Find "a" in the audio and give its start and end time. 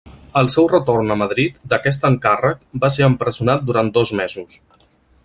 1.15-1.17